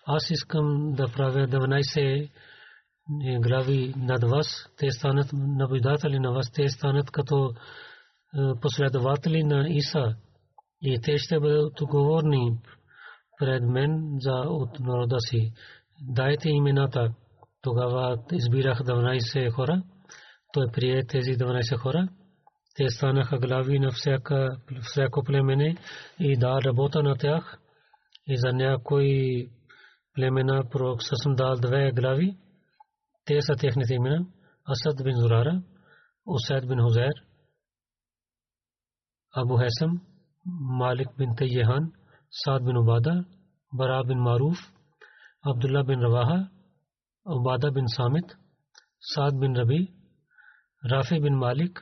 [0.06, 2.30] аз искам да правя 19
[3.40, 4.46] глави над вас.
[4.78, 6.50] Те станат наблюдатели на вас.
[6.52, 7.54] Те станат като
[8.60, 10.14] последователи на Иса.
[10.82, 12.58] И те ще бъдат отговорни
[13.38, 15.52] пред мен за от народа си.
[16.00, 17.14] Дайте имената.
[17.62, 19.82] Тогава избирах 12 хора.
[20.52, 22.08] Той прие тези 12 хора.
[22.75, 24.49] Те станаха глави на всяка,
[24.81, 25.77] всяко племене
[26.19, 27.59] и да работа на тях.
[28.27, 29.49] И за някои
[30.13, 32.37] племена пророк съм дал две глави.
[33.25, 34.25] Те са техните имена.
[34.67, 35.63] Асад бин Зурара,
[36.25, 37.13] Усайд бин Хузер,
[39.35, 40.01] Абу Хесам,
[40.79, 41.91] Малик бин Тайехан,
[42.31, 43.25] Сад бин Убада,
[43.73, 44.57] Бара бин Маруф,
[45.45, 46.49] Абдулlah bin Rawaha,
[47.25, 48.31] عبادہ بن سامت
[49.15, 49.85] سعد بن ربی
[50.91, 51.81] رافع بن مالک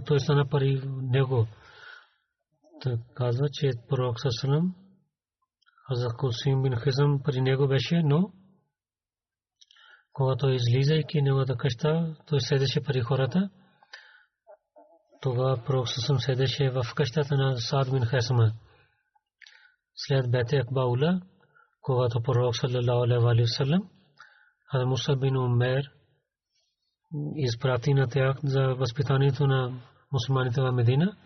[0.00, 1.46] той стана пари него.
[2.82, 4.68] Той казва, че пророк саллалаху
[5.88, 8.32] Хазрат Кусим бин Хизам при него беше, но
[10.12, 13.50] когато излизайки неговата къща, той седеше при хората.
[15.20, 18.52] Това пророк саллалаху седеше в къщата на Саад бин Хасма.
[19.96, 21.20] След бете Акбаула,
[21.80, 23.88] когато пророк саллалаху алейhi ва саллям
[24.88, 25.90] Муса бин Умер
[27.36, 29.80] изпрати на тях за възпитанието на
[30.12, 31.16] мусулманите в Медина.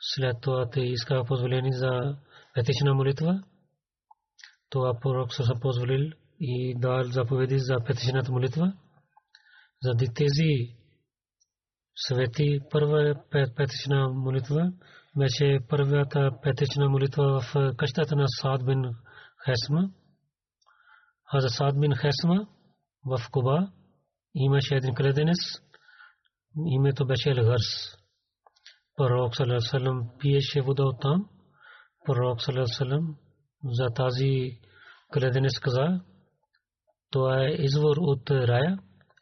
[0.00, 2.16] След това те иска позволение за
[2.54, 3.42] петична молитва.
[4.70, 8.72] Това пророк се позволил и дал заповеди за петичната молитва.
[9.82, 10.76] За тези
[11.96, 14.72] свети първа петична молитва
[15.18, 18.84] беше първата петична молитва в къщата на Саад бин
[19.44, 19.90] Хесма.
[21.30, 22.46] Хаза Саад бин Хесма
[23.06, 23.72] в Куба
[24.34, 25.38] имаше един кладенец,
[26.66, 27.96] името беше Елгарс.
[28.96, 31.28] Пророк Салам пиеше вода от там.
[32.04, 33.16] Пророк Салам
[33.64, 34.58] за тази
[35.12, 36.00] кладенец каза,
[37.10, 38.78] това е извор от рая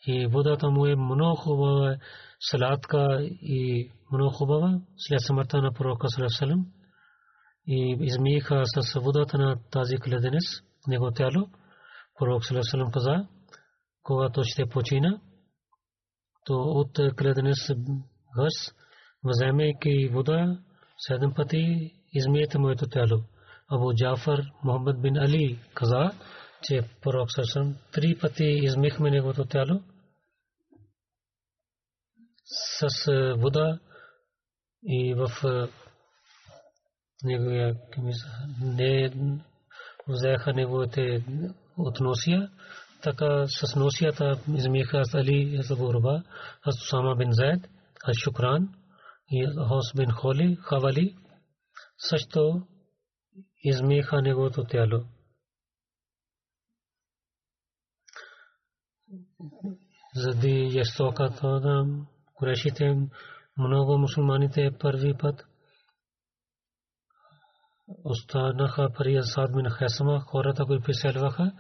[0.06, 1.96] и водата му е много хубава,
[2.40, 6.66] сладка и много хубава след смъртта на пророка Салам.
[7.66, 10.44] И измиха с водата на тази кладенец,
[10.86, 11.50] него тяло.
[12.18, 13.26] Пророк Салам каза,
[14.02, 15.20] когато ще почина,
[16.44, 17.70] то от кладенец
[18.36, 18.74] гъс,
[19.24, 20.58] вземайки вода,
[20.98, 23.22] седем пъти измиете моето тяло.
[23.72, 26.10] Абу Джафар Мухаммад бин Али каза,
[26.62, 29.80] че пророк Сърсъм три пъти измихме неговото тяло
[32.44, 32.88] с
[33.38, 33.78] вода
[34.84, 35.28] и в
[37.24, 37.76] неговия
[38.60, 39.12] не
[40.08, 41.24] взеха неговите
[41.76, 42.50] относия
[43.02, 46.22] така с носията измиха Али Забурба,
[46.62, 47.68] аз Усама бин Зайд,
[48.04, 48.68] аз Шукран
[49.30, 51.16] и Хос бин Холи, Хавали
[51.98, 52.66] също
[53.64, 55.04] измиха неговото тяло.
[60.14, 62.96] заради жестоката на Курешите,
[63.58, 65.46] много мусулманите първи път
[68.04, 71.52] останаха при Асад мин Хесама, хората, които преселваха,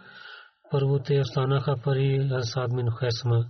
[0.70, 3.44] първо те останаха пари Асад мин Хесма.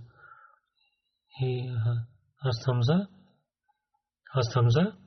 [1.41, 1.71] И
[2.43, 3.07] Аз Хамза,
[4.33, 4.97] аз Хамза,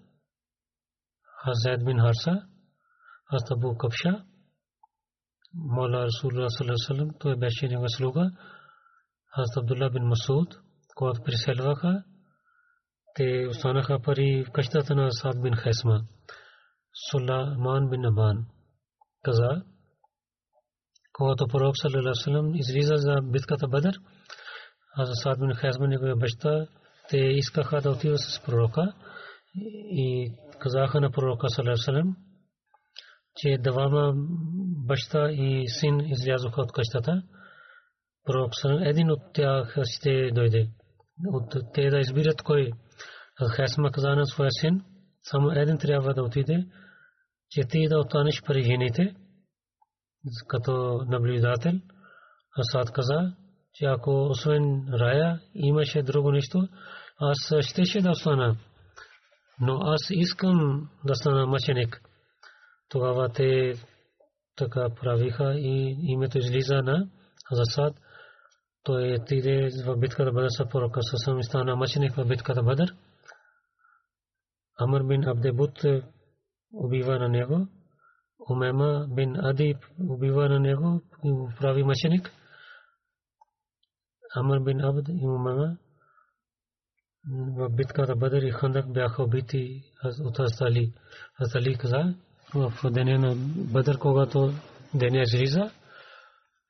[1.44, 2.46] аз Зайд бин Харса,
[3.30, 4.24] аз Абу Капша,
[5.54, 8.30] Мола Расулullah sallallahu alaihi wasallam, той беше негова слуга,
[9.32, 10.48] аз Абдулла бин Масуд,
[10.96, 12.04] когато приселваха,
[13.14, 16.00] те останаха пари в къщата на Сад бин Хесма.
[17.10, 18.46] Сулайман бин Абан
[19.22, 19.64] каза,
[21.14, 23.94] когато пророк саллалаху излиза за битката Бадър,
[24.96, 26.66] а за Сад бин Хесма неговия баща,
[27.10, 28.92] те искаха да отидат с пророка
[29.90, 32.14] и казаха на пророка саллалаху
[33.36, 34.12] че двама
[34.86, 37.22] баща и син излязоха от къщата.
[38.24, 40.68] Пророк един от тях ще дойде.
[41.26, 42.70] От те да избират кой.
[43.56, 44.82] Хесма каза на своя син,
[45.22, 46.66] само един трябва да отиде,
[47.50, 49.14] че ти да останеш при жените,
[50.48, 51.72] като наблюдател.
[52.58, 53.32] Асад каза,
[53.74, 56.68] че ако освен рая имаше друго нещо,
[57.20, 58.56] аз щеше да остана.
[59.60, 62.02] Но аз искам да стана мъченик.
[62.88, 63.74] Тогава те
[64.56, 67.08] така правиха и името излиза на
[67.48, 67.94] Хазасад.
[68.82, 72.96] Той отиде в битката Бадър са пророка Сасам стана мъченик в битката Бадър.
[74.78, 75.84] Амр бин Абдебут
[76.72, 77.68] убива на него.
[78.50, 82.32] Умема бин Ади убива на него и прави мъченик.
[84.36, 85.76] Амр бин Абд и Умема
[87.30, 89.82] в битката Бадър и Хандак бяха убити
[90.20, 90.92] от Астали.
[91.40, 92.14] Астали каза,
[92.54, 93.34] в деня на
[93.72, 94.52] Бадър, когато
[94.94, 95.70] деня излиза,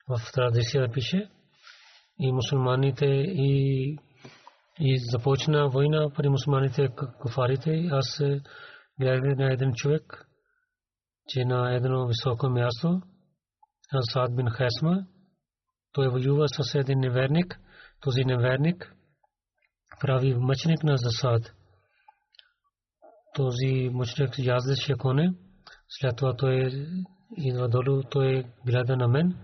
[0.09, 1.31] в традиция пише,
[2.19, 3.99] и мусулманите и
[4.81, 6.89] и започна война при мусулманите
[7.23, 7.89] кафарите.
[7.93, 8.23] Аз
[9.01, 10.27] гледах на един човек,
[11.29, 13.01] че на едно високо място,
[13.95, 15.07] Асад бин Хесма,
[15.93, 17.61] той воюва с един неверник,
[18.01, 18.95] този неверник
[20.01, 21.55] прави мъченик на засад.
[23.35, 25.35] Този мъченик яздеше коне,
[25.89, 26.87] след това той
[27.37, 29.37] идва долу, той гледа на мен,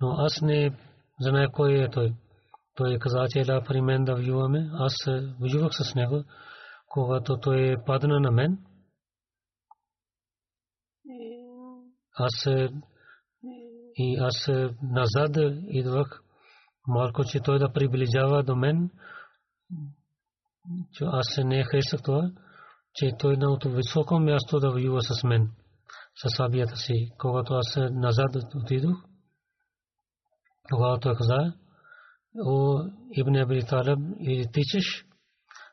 [0.00, 0.76] но аз не
[1.20, 2.14] знае кой е той.
[2.74, 4.70] Той каза, че да при мен да воюваме.
[4.72, 4.94] Аз
[5.40, 6.24] воювах с него,
[6.88, 8.58] когато той падна на мен.
[12.14, 12.46] Аз
[13.96, 14.48] и аз
[14.82, 15.36] назад
[15.68, 16.20] идвах
[16.86, 18.90] малко, че той да приближава до мен.
[20.92, 22.30] Че аз не харесах това,
[22.94, 25.50] че той на високо място да воюва с мен
[26.22, 27.12] със сабията си.
[27.18, 28.96] Когато аз назад отидох,
[30.72, 31.52] когато той каза,
[32.46, 35.06] о Ибн Аби Талиб, или тичаш,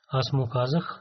[0.07, 1.00] аз му казах,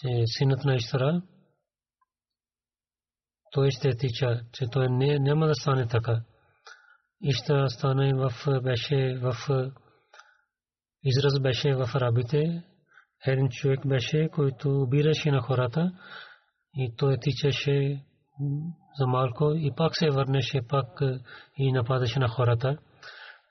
[0.00, 1.22] че синът на Иштара,
[3.52, 6.20] той ще тича, че той не, няма да стане така.
[7.22, 8.32] Иштара стане в,
[8.62, 9.34] беше в
[11.04, 12.62] израз беше в арабите.
[13.26, 15.92] Един човек беше, който убираше на хората
[16.74, 18.04] и той тичаше
[18.98, 21.00] за малко и пак се върнеше, пак
[21.56, 22.78] и нападаше на хората.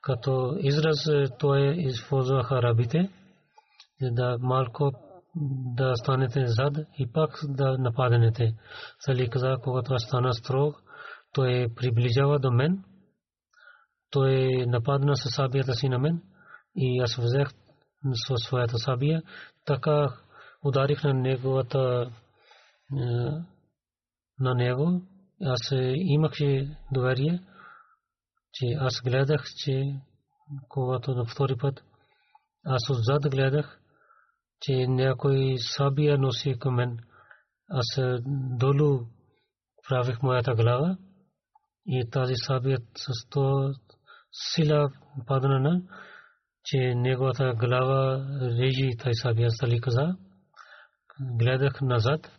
[0.01, 3.09] Като израз той използваха арабите,
[4.01, 4.91] да малко
[5.75, 8.55] да станете зад и пак да нападнете.
[8.99, 10.83] Сали каза, когато стана строг,
[11.33, 12.83] той приближава до мен,
[14.11, 16.21] той нападна със сабията си на мен
[16.75, 17.47] и аз взех
[18.27, 19.21] със своята сабия,
[19.65, 20.07] така
[20.65, 22.11] ударих на неговата
[24.39, 25.01] на него.
[25.41, 27.39] Аз имаше доверие,
[28.53, 29.83] че аз гледах, че
[30.69, 31.83] когато на втори път
[32.65, 33.78] аз отзад гледах,
[34.61, 36.99] че някой сабия носи към мен.
[37.69, 37.85] Аз
[38.57, 39.05] долу
[39.89, 40.97] правих моята глава
[41.85, 43.73] и тази сабия с то
[44.31, 44.91] сила
[45.27, 45.81] падна на
[46.69, 50.17] че неговата глава режи тай сабия Сали каза.
[51.19, 52.31] Гледах назад.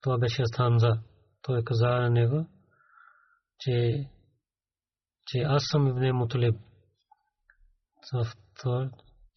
[0.00, 1.00] Това беше Хамза.
[1.42, 2.46] Той каза на него,
[3.58, 4.04] че,
[5.26, 6.56] че аз съм Ибн Муталиб.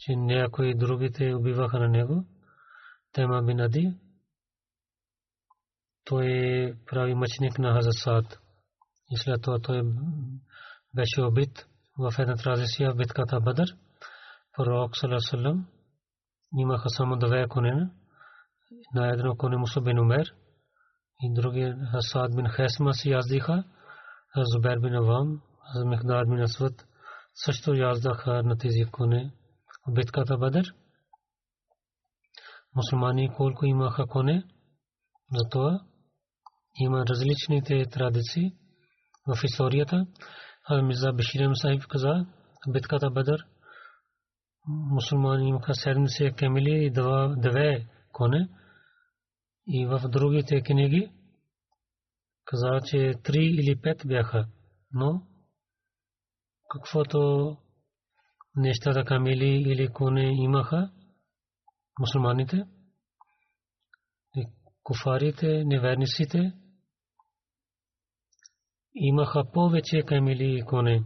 [0.01, 2.25] Това, че някои другите убиваха на него.
[3.13, 3.93] Тема бин Ади.
[6.05, 6.27] Той
[6.85, 8.39] прави мъченик на Хазасад.
[9.09, 9.81] И след това той
[10.95, 11.67] беше убит
[11.99, 13.77] в една традиция в битката Бадър
[14.57, 15.57] пророк саллаллаху
[16.57, 17.91] имаха само две конена.
[18.95, 20.33] На едно коне Муса бин Умер
[21.21, 23.63] и другия Хасад бин Хесма си яздиха.
[24.35, 25.41] Зубер бин Авам,
[25.85, 26.87] Мехдар бин Асват
[27.33, 29.33] също яздаха на тези коне
[29.87, 30.75] в битката Бадър.
[32.75, 34.43] Мусулмани колко имаха коне,
[35.33, 35.85] затова
[36.75, 38.51] има различните традиции
[39.27, 40.07] в историята.
[40.83, 42.25] Миза Беширем Сахиб каза,
[42.67, 43.45] битката Бадър,
[44.67, 46.91] мусулмани имаха 70 камили и
[47.41, 48.49] две коне.
[49.67, 51.11] И в другите книги
[52.45, 54.47] каза, че три или пет бяха.
[54.91, 55.27] Но
[56.69, 57.57] каквото
[58.55, 60.91] нещата камили или коне имаха
[61.99, 62.63] мусулманите,
[64.83, 66.53] куфарите, неверниците,
[68.95, 71.03] имаха повече камили и коне.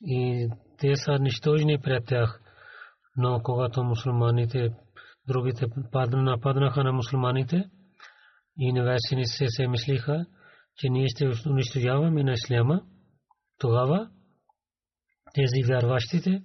[0.00, 0.48] И
[0.78, 2.40] те са нищожни пред тях.
[3.16, 4.70] Но когато мусулманите,
[5.28, 5.66] другите
[6.12, 7.70] нападнаха на мусулманите,
[8.56, 10.26] и невесени се се мислиха,
[10.76, 12.82] че ние ще унищожаваме на исляма,
[13.58, 14.10] тогава
[15.34, 16.42] тези вярващите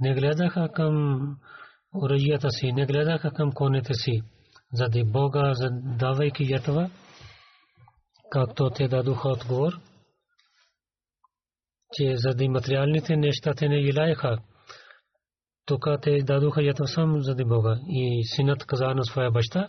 [0.00, 1.18] не гледаха към
[1.94, 4.22] оръжията си, не гледаха към конете си,
[4.72, 5.52] заради Бога,
[5.98, 6.90] давайки ятва,
[8.30, 9.72] както те дадоха отговор,
[11.92, 14.38] че заради материалните неща те не желаеха.
[15.66, 17.78] Тук те дадоха ятва сам заради Бога.
[17.88, 19.68] И синът каза на своя баща,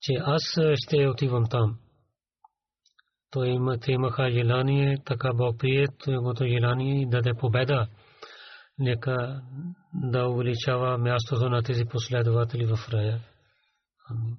[0.00, 0.42] че аз
[0.74, 1.78] ще отивам там.
[3.30, 3.58] Той
[3.88, 7.88] имаха желание, така Бог прие неговото желание и даде победа.
[8.79, 9.41] Нека
[9.93, 13.19] да увеличава мястото на тези последователи в рая.
[14.09, 14.37] Амин.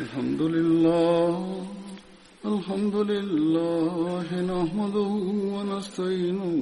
[0.00, 1.32] الحمد لله
[2.44, 5.12] الحمد لله نحمده
[5.54, 6.54] ونستعينه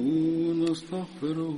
[0.47, 1.57] ونستغفره